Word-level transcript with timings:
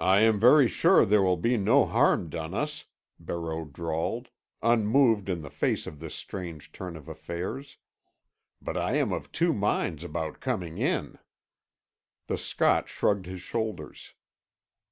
"I 0.00 0.22
am 0.22 0.40
very 0.40 0.66
sure 0.66 1.04
there 1.04 1.22
will 1.22 1.36
be 1.36 1.56
no 1.56 1.86
harm 1.86 2.30
done 2.30 2.52
us," 2.52 2.86
Barreau 3.20 3.64
drawled, 3.64 4.28
unmoved 4.60 5.28
in 5.28 5.42
the 5.42 5.50
face 5.52 5.86
of 5.86 6.00
this 6.00 6.16
strange 6.16 6.72
turn 6.72 6.96
of 6.96 7.06
affairs. 7.08 7.76
"But 8.60 8.76
I 8.76 8.94
am 8.96 9.12
of 9.12 9.30
two 9.30 9.52
minds 9.52 10.02
about 10.02 10.40
coming 10.40 10.78
in." 10.78 11.16
The 12.26 12.38
Scot 12.38 12.88
shrugged 12.88 13.26
his 13.26 13.40
shoulders. 13.40 14.14